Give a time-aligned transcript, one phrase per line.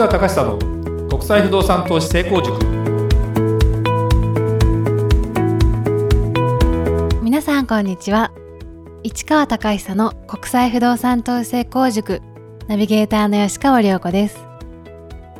[0.00, 2.58] 川隆久の国際不動産投資成功塾。
[7.22, 8.32] 皆さんこんにちは。
[9.02, 12.22] 市川隆久の国際不動産投資成功塾
[12.66, 14.42] ナビゲーターの吉川良子です。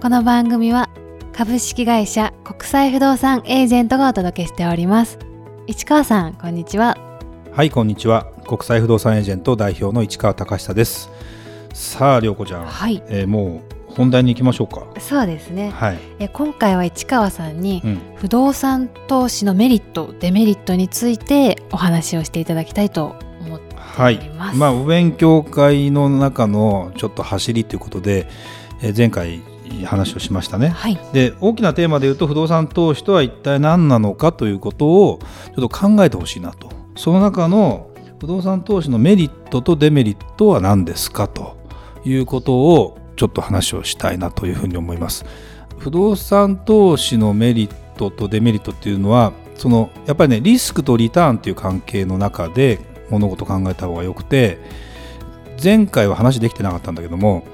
[0.02, 0.90] この番組は
[1.32, 5.18] 株式会社国際不動産エージェントがお届けしております。
[5.68, 6.98] 市川さんこんにちは。
[7.50, 8.27] はいこんにちは。
[8.46, 11.08] 国際不動産エージェント代表の市川隆久です。
[11.72, 13.02] さあ涼子ちゃん、はい。
[13.08, 14.87] えーもう本題に行きましょうか。
[15.01, 15.71] そうですね。
[15.71, 28.27] はい、え今回は市川さんにうん、不動産投資のメリットデメリットについてお話をしていただきたいと思ってはいおります、まあお勉強会の中のちょっと走りということで、
[28.83, 29.43] えー前回
[29.85, 30.69] 話をしましたね。
[30.69, 30.99] はい。
[31.13, 35.21] で大きなテーマで言うと不動産投資とは一体何なのかということを
[35.55, 36.71] ちょっと考えてほしいなと。
[36.97, 41.57] その中の不動産投資のメリットとデメリットは何ですかと
[42.05, 45.26] いうことをちょっと話をしたいなというふうに思います。
[45.76, 52.79] 不動産投資のメリットとデメリットっていうのはそのやっぱりねリスクとリターンっていう関係の中で
[53.10, 54.57] 物事考えた方がよくて
[55.63, 57.45] 前回は話できてなかったんだけども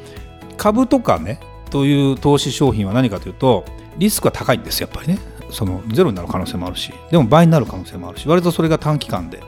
[0.56, 3.64] 株とかねという投資商品は何かというと
[3.98, 5.18] リスクは高いんですやっぱりね。
[5.50, 9.42] そのゼロになる可能性もあるしでも倍になる可能性もあるし割とそれが短期間で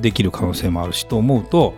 [0.00, 1.74] できる可能性もあるしと思うと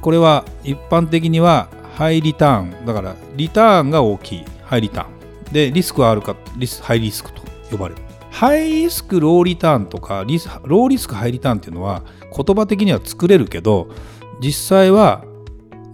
[0.00, 2.86] これは一般的にはハイリターン。
[2.86, 4.44] だからリターンが大きい。
[4.64, 5.06] ハイリター
[5.50, 5.52] ン。
[5.52, 8.02] でリスクはあるかリスハイリスクと呼ばれる。
[8.30, 12.02] ハイリスクローリターンとかリスローリスクハイリターンっていうのは
[12.36, 13.88] 言葉的には作れるけど
[14.42, 15.24] 実際は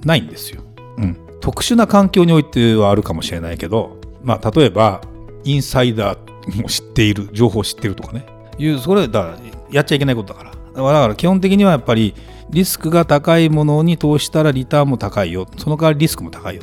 [0.04, 0.64] ないんですよ、
[0.98, 5.02] うん、特殊な環境においてはあるかもしれないけど、まあ、例えば
[5.44, 8.26] インサイダーも知っている情報を知ってるとかね。
[8.58, 9.38] いうそれだから
[9.70, 10.52] やっちゃいけないことだから。
[10.74, 12.14] だから基本的にはやっぱり
[12.50, 15.46] リスクが高いものに投資したらリターンも高いよ。
[15.56, 16.62] その代わりリスクも高いよ。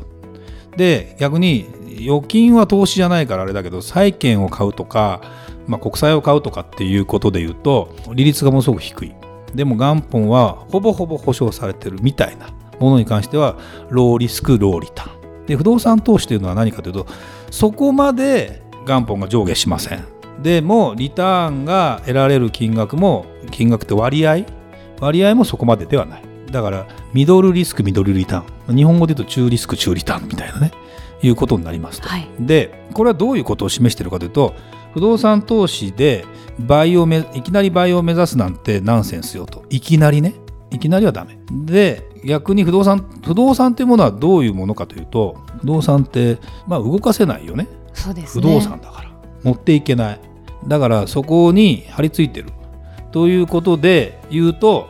[0.78, 1.68] で逆に
[2.02, 5.22] 預金は投資じゃないからあれだけど債券を買うとか、
[5.68, 9.14] まあ、国債を買うとかっていうことで言うと利率がものすごく低い。
[9.54, 13.58] でも元本はほぼほぼ保証されてるみたいなものに関しては
[13.90, 15.46] ローリスクローリターン。
[15.48, 17.08] で不動産投資というのは何かというと
[17.50, 20.19] そこまで元本が上下しません。
[20.42, 24.46] でもリターンが得られる金額も金額って割合？
[25.02, 26.24] 割合もそこまでではない。
[26.52, 28.76] だからミドルリスクミドルリターン。
[28.76, 30.72] 日本語で言うと中リスク中リターンみたいなね。
[31.22, 32.28] いうことになりますと、はい。
[32.40, 34.56] でこれはどういうことを示しているかというと
[34.94, 36.24] 不動産投資で
[36.60, 39.66] 倍をめいきなり倍を目指すなんてナンセンスよと。
[39.70, 40.36] いきなりね。
[40.72, 41.38] いきなりはダメ。
[41.52, 47.68] で逆に不動産不動産というものはどういうものかというと不動産ってまあ動かせないよね。
[47.94, 48.42] そうですね。
[48.42, 49.10] 不動産だから。
[49.44, 50.20] 持っていけない
[50.68, 52.50] だからそこに張り付いてる
[53.12, 54.90] ということで言うと、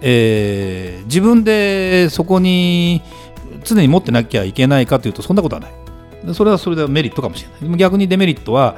[0.00, 3.02] えー自分でそこに
[3.64, 5.72] 常に持ってなきゃいけないかというとそんなことはない。
[6.34, 7.78] それはそれでメリットかもしれない。
[7.78, 8.76] 逆にデメリットは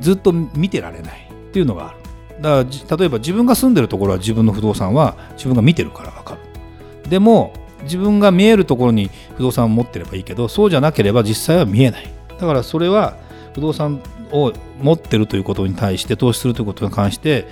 [0.00, 1.98] ずっと見てられないっていうのがある。
[2.40, 7.10] だから例えば自分が住んでるところは自分の不動産は自分が見てるから分かる。
[7.10, 7.52] でも
[7.82, 12.10] 自分が見えるところに不動産を持ってればいいけどそうじゃなければ実際は見えない。
[12.38, 13.16] だからそれは
[13.54, 14.00] 不動産
[14.32, 17.46] を持ってるということに対して投資するということに関して、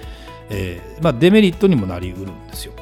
[0.51, 2.73] えーまあ、デメリットにもなりうるんですよ。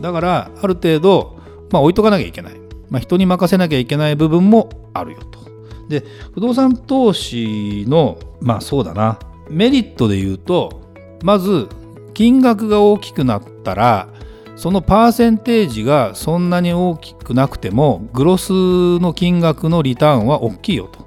[0.00, 1.38] だからある程度、
[1.70, 2.54] まあ、置いとかなきゃいけない、
[2.90, 5.40] まあ、人に任せなきゃいけない部分もあるよと。
[5.88, 9.18] で不動産投資のまあそうだな。
[9.50, 10.80] メリットで言うと
[11.22, 11.68] まず
[12.14, 14.08] 金額が大きくなったら
[14.56, 21.02] そのパーセンテージがそんなに大きくなくてもグロスの金額のリターンは大きいよと。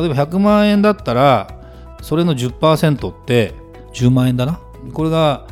[0.00, 1.59] 例えば100万円だったら
[2.02, 3.54] それの10%って
[3.92, 4.60] 10万円だな。
[4.92, 5.46] これが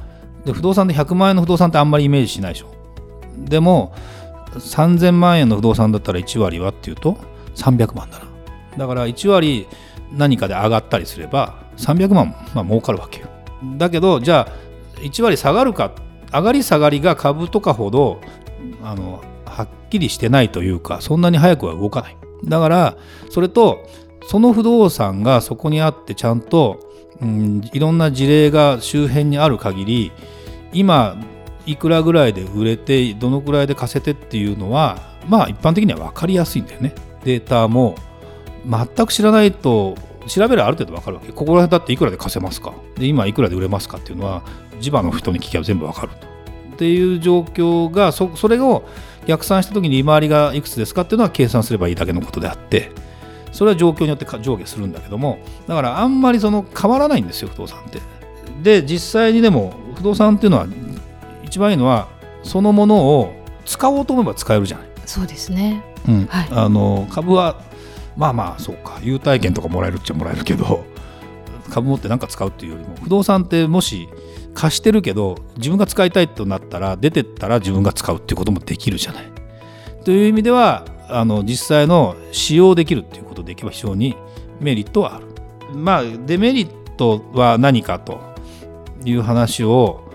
[0.44, 2.68] で不動産で100万円の不動産ってあんまりイメージしないでしょ。
[3.38, 3.92] でも
[4.54, 7.18] 3000万円の不動産だったら1割はっていうと
[7.54, 8.24] 300万だな。
[8.76, 9.66] だから1割
[10.12, 13.28] 何かで上がったりすれば300万まあ儲かるわけよ。
[13.76, 15.92] だけどじゃあ1割下がるか
[16.32, 18.20] 上がり下がりが株とかほど
[18.82, 22.16] あのはっきりしてないというかそんなに早くは動かない。
[22.44, 22.96] だから
[23.30, 23.84] それと
[24.28, 26.78] その不動産がそこにあってちゃんと、
[27.22, 30.12] うん、いろんな事例が周辺にある限り
[30.74, 31.16] 今
[31.64, 36.94] いくらぐらいで売れてどのくらいで貸せてっていうのはまあ一般的には分かりやすいんだよね。
[37.24, 37.96] データも
[38.66, 39.96] 全く知らないと
[40.26, 41.32] 調べればある程度分かるわけ。
[41.32, 42.74] ここら辺だっていくらで貸せますか？
[42.96, 44.42] で今いくらで売れますかっていうのは
[44.78, 46.26] 地場の人に聞けば全部分かると。
[46.74, 48.84] っていう状況がそそれを
[49.26, 52.92] 逆算した時に利回りがいくつですかっていうのは計算すればいいだけのことであって。
[53.52, 58.00] それは状況によってか上下するんだけどもだからあんまりその変わらないんですよ不動産って。
[58.62, 60.66] で実際にでも不動産っていうのは
[61.44, 62.08] 一番いいのは
[62.42, 63.32] そのものを
[63.64, 64.88] 使おうと思えば使えるじゃない。
[65.06, 67.60] そうですねうんはいあの株は
[68.16, 70.84] まあまあそうか優待券とかもらえるっちゃもらえるけど
[71.70, 74.08] 株持って何か使うっていうよりも不動産ってもし
[74.54, 79.24] 貸してるけど自分が使いたいとなったら出てったら自分が使うっていうこともできるじゃない。
[80.04, 84.16] という意味ではあの実際の使用できるっていうことでいけば非常に
[84.60, 85.26] メリットはある。
[85.74, 88.20] まあデメリットは何かと
[89.04, 90.10] いう話を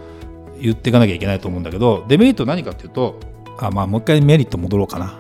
[0.60, 3.20] 言っていかなきゃいけないと思うんだけどデメリットは何かっていうと
[3.60, 5.20] あまあもう一回メリット戻ろうかな。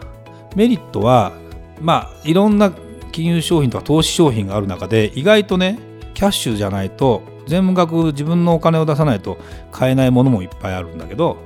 [0.55, 1.33] メリットは
[1.81, 2.71] まあいろんな
[3.11, 5.77] 金融商品とか投資商品がある中で意外とね
[6.13, 9.37] キャッシュじゃないと全額自分のお金を出さないと
[9.71, 11.37] 買えないものもいっぱいあるんだけど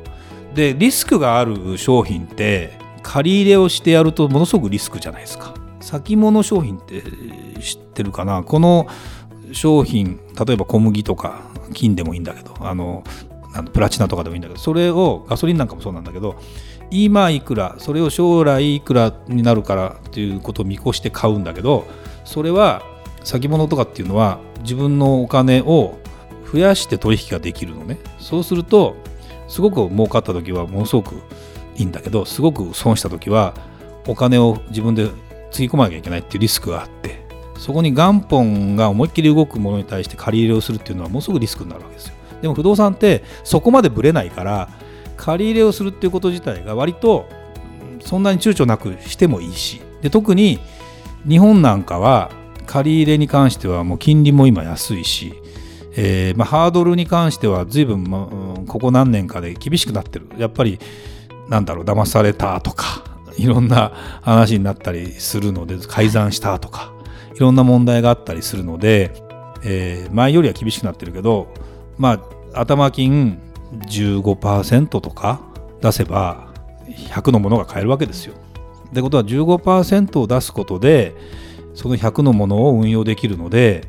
[0.54, 2.72] でリスクがある商品って
[3.10, 5.54] 借り入れをしてやるとものすごくリスクじゃないですか。
[5.80, 7.02] 先物商品って
[7.62, 8.44] 知ってるかな？
[8.44, 8.88] この
[9.54, 11.40] 商品例えば小麦とか
[11.74, 13.06] 金でもいいんだけどあの
[13.72, 16.36] プラチナとかでもいいんだけどそれをガソリンなんかもそうなんだけど
[16.92, 21.88] 今いくらそれを将来いくらになるからっていうことを見越して買うんだけど
[22.26, 22.84] それは
[23.24, 25.98] 先物とかっていうのは自分のお金を
[26.52, 28.00] 増やして取引ができるのね。
[28.20, 28.98] そうすると
[29.48, 31.22] すごく儲かった時はものすごく
[31.78, 33.54] いいんだけどすごく損した時は
[34.08, 35.10] お金を自分で
[35.52, 37.26] つぎ込まなきゃいけないっていうリスクがあって
[37.58, 42.14] そこに元本が思いっきり動くものに対して借り入れをするっていうのはものすごくリスクになるわけですよ。
[42.42, 44.70] でも不動産ってそこまでぶれないから
[45.16, 47.26] 借り入れをするっていうこと自体が割と
[48.00, 50.60] そんなに躊躇なくしてもいいしで特に
[51.28, 52.30] 日本なんかは
[52.68, 55.34] 借り入れに関してはもう金利も今安いし、
[55.96, 58.28] えーまあ、ハードルに関しては随分、ま、
[58.68, 60.28] ここ何年かで厳しくなってる。
[60.38, 60.80] やっぱり
[61.50, 63.04] なんだろう騙されたとか
[63.38, 63.92] いろんな
[64.22, 66.92] 話になったりするので改ざんしたとか
[67.36, 69.14] いろんな問題があったりするので、
[69.64, 71.54] えー、前よりは厳しくなってるけど
[71.98, 72.20] ま
[72.54, 73.40] あ頭金
[73.88, 75.42] 15%とか
[75.82, 76.48] 出せば
[76.88, 78.34] 100のものが買えるわけですよ。
[78.90, 81.14] ってことは15%を出すことで
[81.76, 83.88] その100のものを運用できるので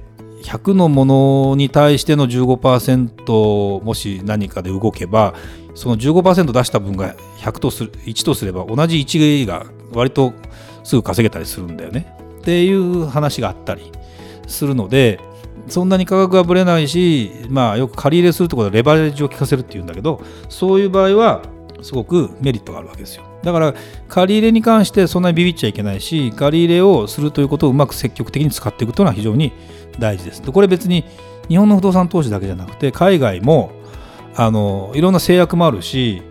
[0.49, 5.35] 100のものに対しての15%もし何かで動けば
[5.75, 10.33] その15%出した分が100とする1とすれば同じ1が割と
[10.85, 12.15] すぐ稼げたりするんだよね。
[12.41, 13.93] っていう話があったり
[14.47, 15.21] するので
[15.69, 21.43] そんなに価格がぶれないし、まあ、よく借り入れするところでレバレッジを効かせるっていうんだけどそういう場合は
[21.83, 23.28] すごくメリットがあるわけですよ。
[23.43, 23.75] だから
[24.09, 29.53] 借り入れに関してそんなにビビっちゃいけないし借り入れをするということをうまく積極的に使っていくというのは非常に
[29.99, 30.43] 大事です。
[30.43, 31.05] でこれ別に
[31.49, 33.73] 日本の不動産投資だけじゃなくて海外も
[34.37, 36.23] あのいろんな制約もあるし、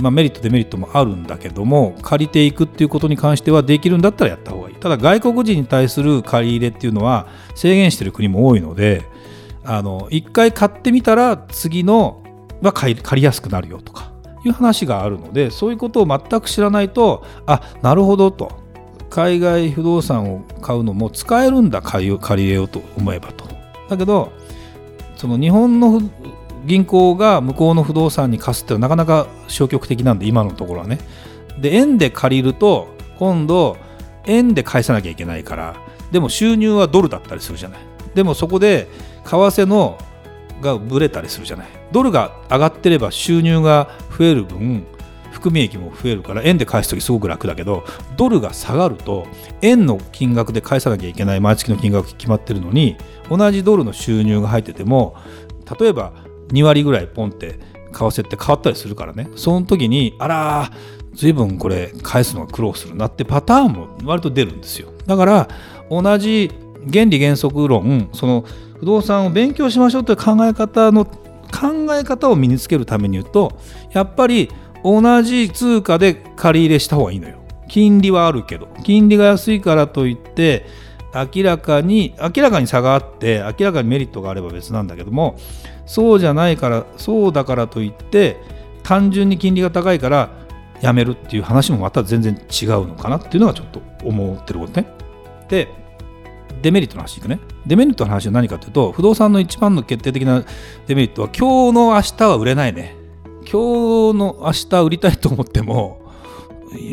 [0.00, 4.76] まあ、メリットデメリットもあるんだけども借りていくっていうことに関してはできるんだったらやった方がいい。
[4.76, 9.02] ただ外国人に対する借り入れっていうのは制限してる国も多いので
[9.64, 12.22] あの1回買ってみたら次の
[12.62, 14.13] は借りやすくなるよとか。
[14.44, 18.64] いう話があるのでそういうことを全く知らないとあなるほどと。
[19.10, 23.46] 海外不動産を買うのも使えるんだ借り入れようと思えばと。
[23.88, 24.32] だけど
[25.14, 26.00] その日本の
[26.66, 30.98] 銀行が向こうの不動産に貸すってなかなか消極的なんで今のところはね。
[31.60, 32.88] で円で借りると
[33.20, 33.76] 今度
[34.26, 35.76] 円で返さなきゃいけないから
[36.10, 37.78] でも収入はドルだったりするじゃない。
[38.14, 38.88] でもそこで
[39.24, 39.98] 為替の
[40.64, 41.68] がぶれたりするじゃない。
[41.92, 44.84] ドルが上がってれば収入が増える分
[45.30, 47.84] 含み益も増えるから円で返す時すごく楽だけど
[48.16, 49.26] ドルが下がると
[49.62, 52.96] 円の金額で返さなきゃいけない毎月の金額決まってるのに
[53.28, 55.16] 同じドルの収入が入ってても
[55.78, 56.12] 例えば
[56.48, 57.58] 2割ぐらいポンって
[57.92, 59.28] 為替って変わったりするからね。
[59.36, 60.70] その時にあら
[61.14, 64.92] 随分これ返すのが苦労するなってパターンも割と出るんですよ。
[65.06, 65.48] だから
[65.90, 66.50] 同じ
[66.92, 68.44] 原理原則論その
[68.80, 73.58] 不動産を勉強しましょうという考え方の考え方を身につけるために言うと
[73.92, 74.50] やっぱり
[74.82, 77.38] 同じ通貨で借り入れした方がいいのよ
[77.68, 80.66] 金利はあるけど金利が安いからといって
[81.14, 85.36] 明らかに明らかに差があって明らかにメリットがあれば別なんだけども
[85.86, 88.36] そうじゃないからそうだからといって
[88.82, 90.30] 単純に金利が高いから
[90.80, 94.86] やめるっていう話もまた全然違うのかなっていうのがちょっと思ってることね。
[95.48, 95.68] で
[96.64, 97.40] デメリットの話いくね。
[97.66, 100.42] デメリットの話は何かというと不動産の一番の決定的な
[100.86, 102.96] デメリットは今日の明日は売れないね。
[103.40, 106.00] 今日の明日売りたいと思っても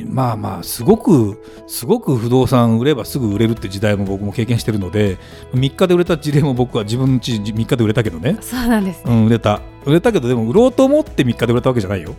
[0.08, 5.18] まあまあすごくすごく不動産売ればすぐ売れるって時代も僕も経験してるので
[5.54, 8.40] 3日で売れた事例も僕は自分のち3日で売れたけどね。
[8.42, 9.62] そうなんです、ね、うん、売れた。
[9.86, 12.14] 売れたけどでも売ろうと思って3日で売れたわけじゃないよ。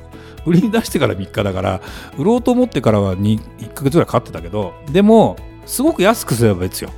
[0.47, 1.83] 売りに出してから3日だから
[2.17, 6.91] 売ろうと思ってからは1か月ぐらいかかってたけどでもすごく安くすれば別よ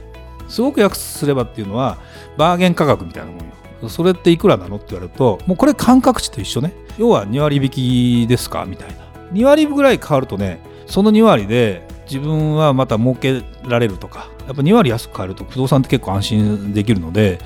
[0.49, 1.99] すごく安くすればっていうのは
[2.37, 3.89] バーゲン価格みたいなもんよ。
[3.89, 6.73] それっていくらなのって言われるともうこれ感覚値と一緒ね。
[6.97, 8.95] 要は2割引きですかみたいな。
[9.33, 17.39] 2割ぐらい変わるとねその2割で自分はまた儲けられるとかやっぱ2割安く買えると不動産って結構安心できるので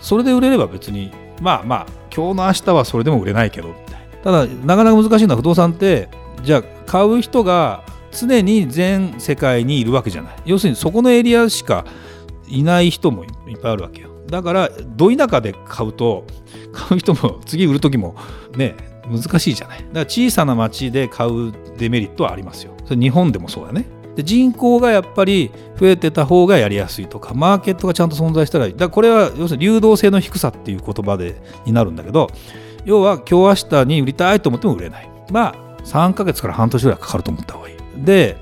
[0.00, 3.98] それで売れれば別にまあまあ今日の明日はそれでも売れないけどみたいな。
[4.22, 6.08] ただなかなか難しいのは不動産って
[6.42, 10.34] じゃあ買う人が常に全世界にいるわけじゃない。
[10.44, 11.84] 要するにそこのエリアしか
[12.52, 14.10] いない人もいっぱいあるわけよ。
[14.28, 16.24] だからど田舎で買うと
[16.72, 18.14] 買う人も次売る時も
[18.56, 18.76] ね
[19.10, 19.78] 難しいじゃない。
[19.78, 22.72] だから小さな町で買うデメリットはありますよ。
[22.84, 23.86] それ日本でもそうだね。
[24.16, 28.72] で人口がやっぱり増えてた方がやりやすいとかマーケットがちゃんと存在したらいい。
[28.72, 32.28] だからこれは要するに流動性の低さっていう言葉でになるんだけど
[32.84, 35.10] 要は今日明日に売りたいと思っても売れない。
[35.30, 35.54] まあ
[35.84, 37.76] 3ヶ月から半年ぐらいかかると思った方がいい。
[38.04, 38.36] で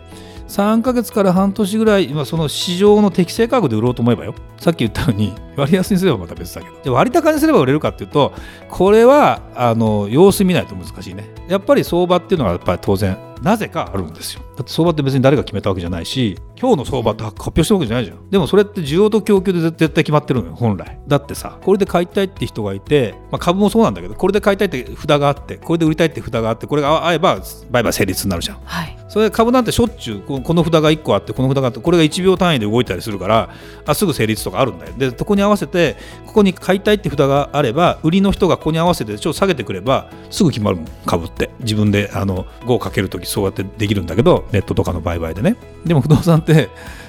[0.50, 4.34] 3ヶ月から半年ぐらい、まあ、その市場の適正価格で売ろうと思えばよ。
[4.58, 6.74] さっき言ったように 割安にすればまた別だけど。
[6.82, 8.32] で割高にすれば売れるかっていうと
[8.68, 11.30] これはあの様子見ないと難しいね。
[11.48, 14.42] やっぱり相場っていうのはやっぱり当然なぜかあるんですよ。
[14.60, 18.28] だって相場って別に誰が決めたわけじゃないし今日の相場って発表したわけじゃないじゃん。
[18.28, 21.00] でもそれって需要と供給で絶対決まってるのよ本来。
[21.08, 27.40] だってさこれで買いたいって人がいて、まあ、株もそうなんだけどこれで買いたいって札があってこれで売りたいって札があってこれが合えば
[27.70, 33.48] 売買成立になるじゃん、はい、それ株なんてしょっちゅうこの札が1個あってこの札があってこれが1秒単位で動いたりするから
[33.86, 34.92] あすぐ成立とかあるんだよ。
[34.98, 41.50] でそこに合わせてここに買いたいって札があれば売りの人がここに合わせてちょっと下げてくればすぐ決まるもん株って。
[41.60, 45.56] 自分であの5をかけるときそうやってできるんだけどネットとかの売買でね。
[45.84, 46.68] でも不動産って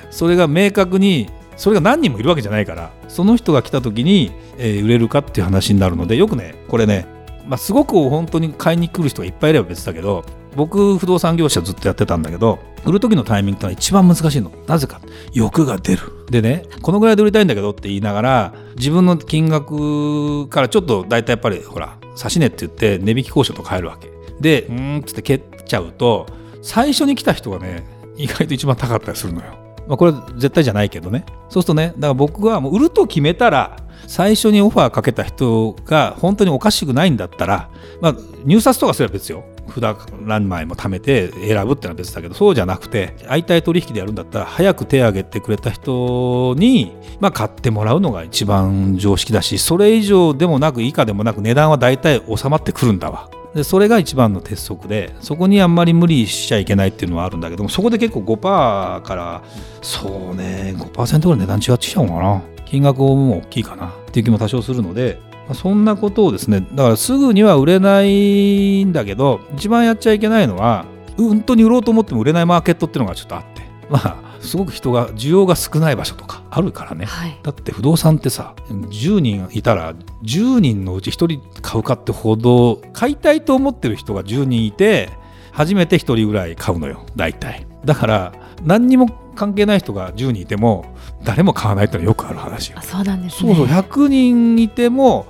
[0.09, 7.05] それが明確にそれが何人もいるわけじゃないからその人が来た時に、えー、売れるかっていう話になるのでよくねこれね、
[7.45, 14.51] まあ、すごく本当に買いに来る人がいっぱいいれば別だけど僕不動産業者ずっとやってたんだけど売る時のタイミングってのは一番難しいの。
[14.67, 15.01] なぜか。
[15.33, 16.01] 欲が出る。
[16.29, 24.09] でねこのぐらいで売りたいんだけどって言いながら自分の金額からちょっと大体やっぱりほら指し値って言って値引き交渉とか入るわけ。
[24.39, 26.25] でうんっつって蹴っちゃうと
[26.61, 27.83] 最初に来た人がね
[28.17, 29.61] 意外と一番高かったりするのよ。
[29.87, 33.77] まあ、これ絶対じゃないけどねそうするとねだから僕はもう売ると決めたら
[34.07, 38.15] 最初にオファーかけた人が本当におかしくないんだったら、まあ、
[38.45, 53.29] 入札とかすれば別よ札何枚も貯めて選ぶってのは別だけどそうじゃなくて相対取引でやるんだったら早く手を挙げてくれた人に、まあ、買ってもらうのが一番常識だしそれ以上でもなく以下でもなく値段は大体収まってくるんだわ。
[53.53, 59.43] でそれが一番の鉄則でそこにあんまり無理しちゃいけないっていうのはあるんだけどもそこで結構5%から
[59.81, 62.41] そうね5%ぐらい値段違ってきちゃうのかな。
[62.65, 63.89] 金額も大きいかな。
[63.89, 65.19] っていう気も多少するので
[65.53, 70.85] そんなことをですねだからすぐには売れないんだけど一番やっちゃいけないのは
[71.17, 73.61] 本当に売ろうと思っても売れないマーケットっていうのがちょっとあって。
[73.89, 79.93] まあすごく人が需要が少ない場所とかあるからね、はい、だって不動産ってさ10人いたら
[80.23, 85.09] 10人のうち1人買うかってほど買いたいと思ってる人が10人いて
[85.51, 87.67] 初めて1人ぐらい買うのよ大体。
[87.85, 88.33] だから
[88.63, 92.79] 何にも関係ない人が10人いても誰も買わないってのはよくある話よ。
[92.81, 93.55] そうなんですね。
[93.55, 95.25] そうそう100人いても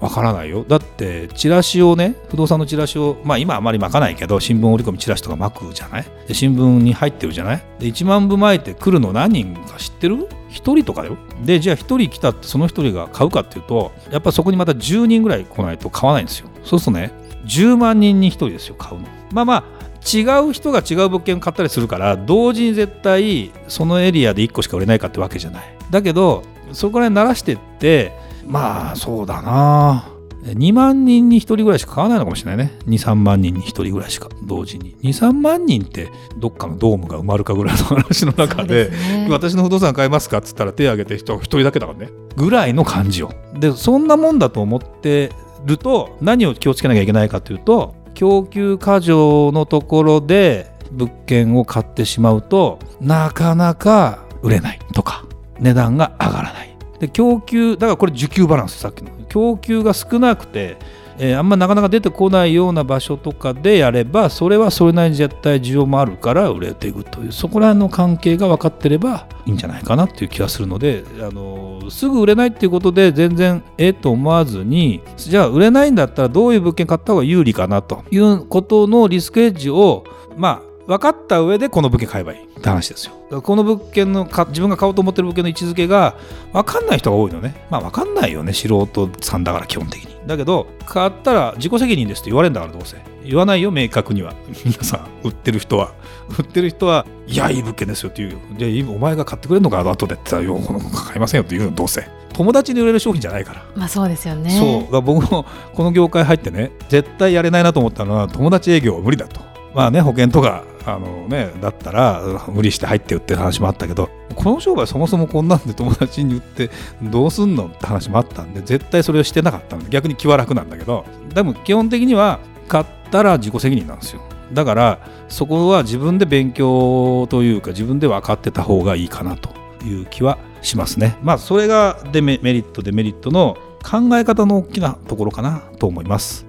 [0.00, 0.64] わからないよ。
[0.68, 6.04] だってチラシをね不動産のチラシをまあ今あまり巻かないけど新聞折り込みチラシとか巻くじゃない？
[6.28, 7.64] で新聞に入ってるじゃない？
[7.78, 11.16] で1万部巻いて来るの何人か知ってる？1人とかだよ。
[11.44, 16.48] でじゃあ1人来たってその1人が買うかっていうとやっぱそこにまた10人ぐらい来ないと買わないんですよ。
[16.64, 17.12] そうするとね
[17.46, 19.06] 10万人に1人ですよ買うの。
[19.32, 19.64] まあまあ
[20.06, 25.64] 違う人が違う物件を買ったりするから同時に絶対そのエリアで1個しか売れないかってわけじゃない。
[25.90, 28.12] だけどそこら辺慣らしてって
[28.46, 30.10] まあそうだな。
[30.44, 32.78] 2万人に1人ぐらいしか買わないのかもしれないね。
[32.86, 34.94] 23万人に1人ぐらいしか同時に。
[35.02, 40.38] 23万人ってどっかのドームが埋まるかぐらいの話の中で、ね、私の不動産買いますか？
[40.38, 42.10] っつったら手を挙げて人が1人だけだからね。
[42.36, 43.30] ぐらいの感じよ。
[43.54, 45.32] でそんなもんだと思って
[45.64, 55.24] ると何を気をつけなきゃいけないかというと供給過剰のところで物件を買ってしまうとなかなか売れないとか
[55.58, 59.10] 値段が上がらないで供給だからこれ需給バランスさっきの。
[59.28, 60.76] 供給が少なくて、
[61.18, 67.32] えー、あんまなかなか出てこないような場所とかでやればそれはそれなりに絶対需要もあるから売れていくという。
[67.32, 80.04] そこら辺の関係が分かってればいいんじゃないかなっていう気がするので、あの、すぐ売れないっていうことで全然ええと思わずにじゃあ売れないんだったらどういう物件買った方が有利かなということのリスクエッジを
[80.36, 83.40] まあ分かった上でこの物件買えばいいって話ですよ。
[83.42, 86.16] この物件のか自分が買おうと思ってる物件の位置づけが
[86.52, 87.66] 分かんない人が多いのね。
[87.70, 90.14] まあ分かんないよね、素人さんだから基本的に。
[90.26, 92.96] だけど、買ったら自己責任ですって言われるんだからどうせ。
[93.24, 94.34] 言わないよ、明確には。
[94.64, 95.92] 皆さん、売ってる人は。
[96.38, 98.38] 売ってる人は、いや、いい物件ですよって言うよ。
[98.58, 102.06] で、お前が買ってくれるのか、後でって言ったら、よ、この買いませんよって言うの、どうせ。
[102.34, 103.64] 友達に売れる商品じゃないから。
[103.76, 104.50] まあそうですよね。
[104.50, 105.00] そう。
[105.02, 109.40] 僕もこの業界入ってね、絶対やれないなと思ったのは、友達営業は無理だと。
[109.74, 116.70] まあね、保険とかあのねだったら無理して入ってよって話もあったけどこの商売そもそもこんなんで友達に言って
[117.02, 124.22] どうすんのって話もあったんで絶対それをしてなかったんで逆に気は楽なんだけどでも基本的には買ったら自己責任なんですよ。
[124.52, 124.98] だから
[125.28, 129.50] そこは自分で勉強というか自分で分かってた方がいいかなと
[129.84, 131.16] いう気はしますね。
[131.22, 136.46] まあそれがデメメリットデメリットの考え方の大きなところかなと思います。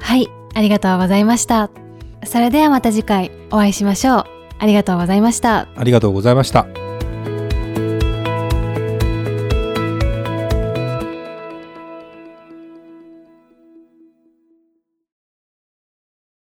[0.00, 1.83] はいありがとうございました。
[2.26, 4.24] それではまた次回お会いしましょう。
[4.58, 5.68] ありがとうございました。
[5.76, 6.83] ありがとうございました。